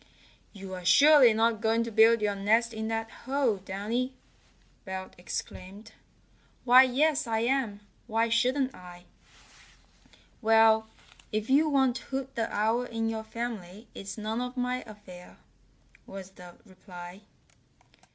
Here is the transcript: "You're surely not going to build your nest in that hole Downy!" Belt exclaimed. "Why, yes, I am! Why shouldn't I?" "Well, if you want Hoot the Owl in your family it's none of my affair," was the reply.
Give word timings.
"You're 0.51 0.83
surely 0.83 1.31
not 1.31 1.61
going 1.61 1.83
to 1.83 1.91
build 1.91 2.21
your 2.23 2.33
nest 2.33 2.73
in 2.73 2.87
that 2.87 3.11
hole 3.11 3.57
Downy!" 3.57 4.15
Belt 4.83 5.13
exclaimed. 5.19 5.91
"Why, 6.63 6.81
yes, 6.81 7.27
I 7.27 7.41
am! 7.41 7.81
Why 8.07 8.27
shouldn't 8.27 8.73
I?" 8.73 9.03
"Well, 10.41 10.87
if 11.31 11.51
you 11.51 11.69
want 11.69 11.99
Hoot 11.99 12.33
the 12.33 12.51
Owl 12.51 12.81
in 12.85 13.09
your 13.09 13.23
family 13.23 13.87
it's 13.93 14.17
none 14.17 14.41
of 14.41 14.57
my 14.57 14.81
affair," 14.87 15.37
was 16.07 16.31
the 16.31 16.55
reply. 16.65 17.21